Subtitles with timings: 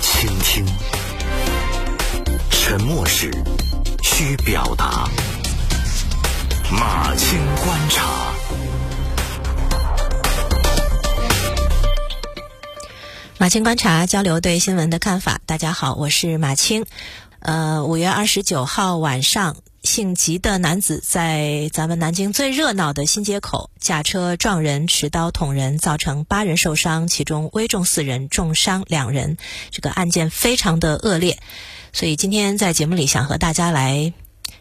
[0.00, 0.64] 倾听，
[2.50, 3.30] 沉默时
[4.02, 5.08] 需表达。
[6.70, 8.34] 马青观察，
[13.38, 15.40] 马青观察交流对新闻的看法。
[15.46, 16.84] 大家好，我是马青。
[17.40, 29.38] 呃，五月二十九号晚上，姓吉的男子在咱们南京最热闹的新街口驾车撞人，持刀捅人，造成八人受伤，其中危重四人，重伤两人。
[29.70, 31.38] 这个案件非常的恶劣，
[31.94, 34.12] 所以今天在节目里想和大家来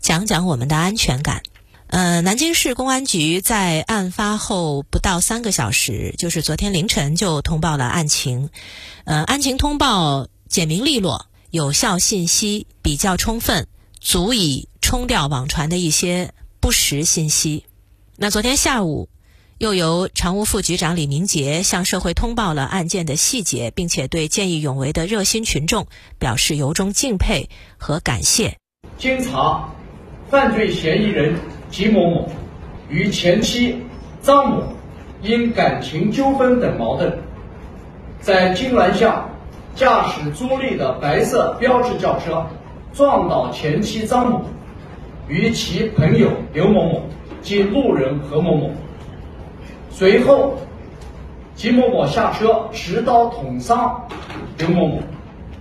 [0.00, 1.42] 讲讲我们的安全感。
[1.88, 8.48] 呃，南京市公安局在案发后不到三个小时，就是昨天凌晨就通报了案情。
[9.04, 11.26] 呃，案情通报简明利落。
[11.50, 13.66] 有效信息比较充分，
[14.00, 17.66] 足以冲掉网传的一些不实信息。
[18.16, 19.10] 那昨天下午，
[19.58, 28.56] 又由常务副局长李明杰向社会通报了案件的细节，并且对见义勇为的热心群众表示由衷敬佩和感谢。
[28.96, 29.68] 经查，
[30.30, 31.38] 犯罪嫌疑人
[31.70, 32.32] 吉某某
[32.88, 33.82] 与前妻
[34.22, 34.72] 张某
[35.20, 37.12] 因感情纠纷等矛盾，
[38.22, 39.28] 在金銮巷。
[39.74, 42.44] 驾驶租赁的白色标致轿车
[42.94, 44.44] 撞倒前妻张某
[45.28, 47.02] 与其朋友刘某某
[47.42, 48.70] 及路人何某某，
[49.90, 50.58] 随后
[51.54, 54.08] 吉某某下车持刀捅伤
[54.56, 55.02] 刘某某，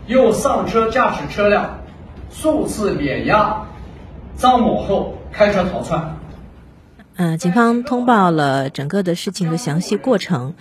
[0.08, 1.82] 又上车驾驶车辆
[2.30, 3.68] 数次碾压
[4.38, 6.18] 张某后开车逃窜。
[7.20, 10.54] 嗯，警方通报了整个的事情的详细过程。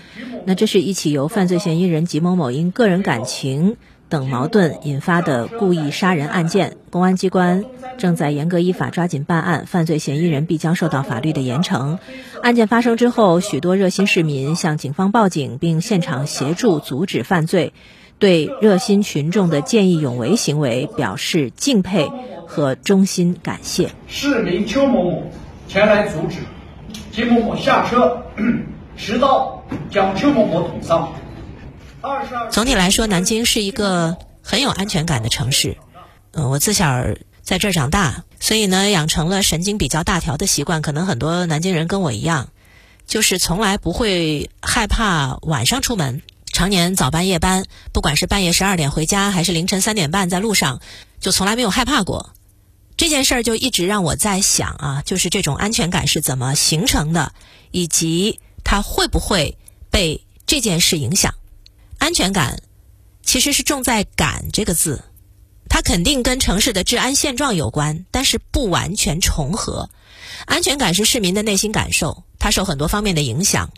[0.47, 3.77] 那这是一起由犯罪嫌疑人吉某某因个人感情
[4.09, 6.77] 等矛盾引发的故意杀人案件。
[6.91, 7.65] 公安机关
[7.99, 11.99] 正在严格依法抓紧办案，犯罪嫌疑人必将受到法律的严惩。
[12.43, 17.73] 案件发生之后，许多热心市民向警方报警，并现场协助阻止犯罪，
[18.19, 22.11] 对热心群众的见义勇为行为表示敬佩
[22.47, 23.91] 和衷心感谢。
[24.07, 25.23] 市民邱某某。
[25.69, 26.37] 前来阻止，
[27.11, 28.23] 吉某某下车，
[28.97, 31.13] 持刀将邱某某捅伤。
[32.51, 35.77] 总体来说，南京是一个很有安全感的城市。
[36.33, 37.05] 嗯，我自小
[37.43, 40.83] 在这儿长大，所以呢，养成了神经比较大条的习惯。
[40.83, 42.51] 可能很多南京人跟我一样，
[43.07, 50.81] 就是从来不会害怕晚上出门，常年早班夜班，不管是半夜十二点回家，还是凌晨三点半在路上，
[51.21, 52.35] 就从来没有害怕过。
[52.97, 57.33] 这件事儿就一直让我在想啊，就是这种安全感是怎么形成的，
[57.71, 59.57] 以及它会不会
[59.91, 61.35] 被这件事影响？
[62.07, 62.57] 安全感
[63.25, 65.03] 其实是重在“感”这个字，
[65.69, 69.91] 它肯定跟城市的治安现状有关，但是不完全重合。
[70.45, 73.69] 安全感是市民的内心感受，它受很多方面的影响。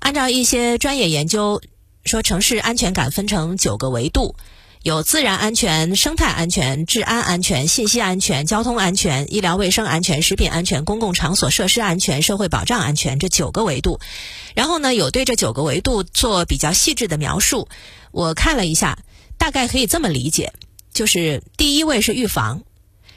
[0.00, 1.58] 按照一些专业研究
[2.04, 4.36] 说，城市安全感分成九个维度。
[4.88, 14.00] 有自然安全、生态安全、治安安全、信息安全、交通安全、医疗卫生安全、食品安全、公共场所设施安全、社会保障安全这九个维度。
[14.54, 17.68] 然后呢，有对这九个维度做比较细致的描述。
[18.12, 18.98] 我看了一下，
[19.36, 20.54] 大概可以这么理解：
[20.94, 22.62] 就是第一位是预防，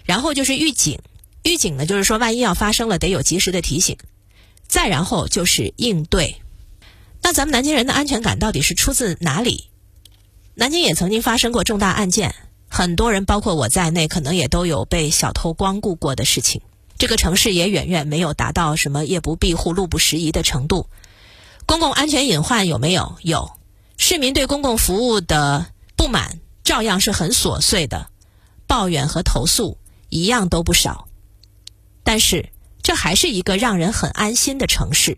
[0.04, 1.00] 然后就是预警。
[1.42, 3.96] 预警呢，就是说万一要发生了，得有及时的提醒。
[4.68, 6.42] 再然后就是应对。
[7.22, 9.70] 那咱们南京人的安全感到底是出自哪里？
[10.54, 12.36] 南京也曾经发生过重大案件，
[12.70, 16.62] 很多人，包括我在内，可能也都有被小偷光顾过的事情。
[16.98, 20.88] 这个城市也远远没有达到什么夜不闭户、路不拾遗的程度。
[21.66, 23.16] 公共安全隐患有没有？
[23.22, 23.52] 有。
[23.98, 28.10] 市民对公共服务的不满照样是很琐碎的，
[28.68, 29.78] 抱怨和投诉
[30.10, 31.08] 一样都不少。
[32.04, 32.50] 但是，
[32.84, 35.18] 这还是一个让人很安心的城市。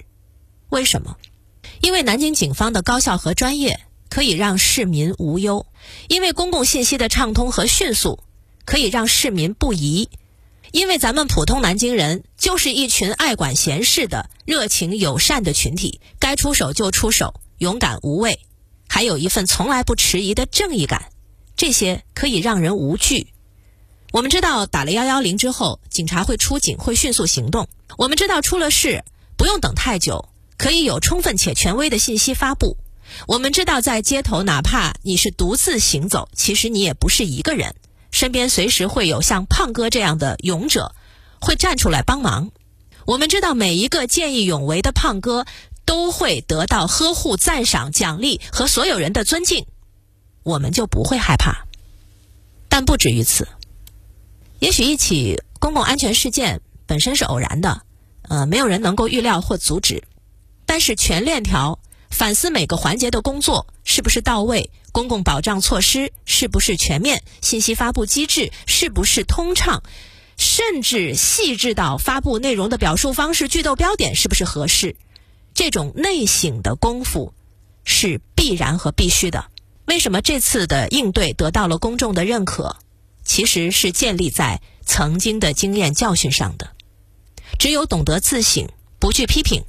[0.70, 1.18] 为什么？
[1.82, 3.80] 因为南京警方的高效和专业。
[4.14, 5.66] 可以让市民无忧，
[6.08, 8.20] 因为公共信息的畅通和迅速，
[8.64, 10.08] 可以让市民不疑。
[10.72, 18.40] 因为咱们普通南京人就是一群爱管闲事的热情友善的群体，该出手就出手，勇敢无畏，
[18.88, 21.06] 还有一份从来不迟疑的正义感，
[21.56, 23.34] 这些可以让人无惧。
[24.12, 27.68] 我们知道打了幺幺零之后，警察会出警，会迅速行动。
[27.98, 29.04] 我们知道出了事
[29.38, 32.78] 不用等太久，可以有充分且权威的信息发布。
[33.28, 37.76] 我们知道，在街头，哪怕你是独自行走，其实你也不是一个人，
[38.12, 40.94] 身边随时会有像胖哥这样的勇者，
[41.40, 42.52] 会站出来帮忙。
[43.06, 45.46] 我们知道，每一个见义勇为的胖哥
[45.86, 49.66] 都会得到呵护、赞赏、奖励和所有人的尊敬，
[50.44, 51.66] 我们就不会害怕。
[52.70, 53.48] 但不止于此，
[54.60, 57.82] 也许一起公共安全事件本身是偶然的，
[58.24, 60.04] 呃，没有人能够预料或阻止，
[60.66, 61.80] 但是全链条。
[62.14, 69.82] 反思每个环节的工作是不是到位，公共保障措施是不是全面，信息发布机制是不是通畅，
[70.38, 74.96] 甚至细致到发布内容的表述方式、句逗标点是不是合适，
[75.56, 77.34] 这种内省的功夫
[77.84, 79.46] 是必然和必须的。
[79.86, 82.78] 为什么这次的应对得到了公众的认可？
[83.26, 86.70] 其实是建立在曾经的经验教训上的。
[87.58, 88.70] 只有懂得自省，
[89.00, 89.64] 不去批评，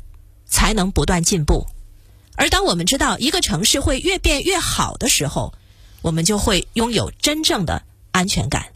[0.47, 1.67] 才能不断进步。
[2.37, 5.55] 而当我们知道一个城市会越变越好的时候，
[6.03, 8.74] 我们就会拥有真正的安全感。